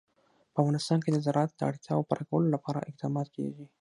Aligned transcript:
په 0.53 0.57
افغانستان 0.61 0.99
کې 1.03 1.09
د 1.13 1.17
زراعت 1.25 1.51
د 1.55 1.61
اړتیاوو 1.69 2.07
پوره 2.09 2.23
کولو 2.29 2.47
لپاره 2.55 2.85
اقدامات 2.89 3.27
کېږي. 3.35 3.65